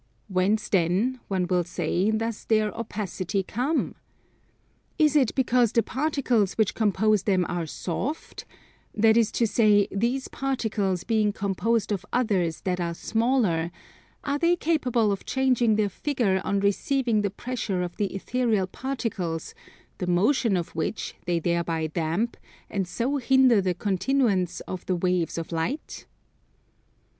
[0.29, 3.93] Whence then, one will say, does their opacity come?
[4.97, 8.45] Is it because the particles which compose them are soft;
[8.95, 13.69] that is to say, these particles being composed of others that are smaller,
[14.23, 19.53] are they capable of changing their figure on receiving the pressure of the ethereal particles,
[19.99, 22.37] the motion of which they thereby damp,
[22.71, 26.07] and so hinder the continuance of the waves of light?